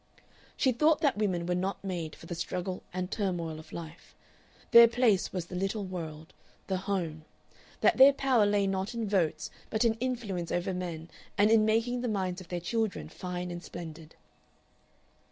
[0.57, 4.15] She thought that women were not made for the struggle and turmoil of life
[4.71, 6.33] their place was the little world,
[6.65, 7.23] the home;
[7.81, 12.01] that their power lay not in votes but in influence over men and in making
[12.01, 14.15] the minds of their children fine and splendid.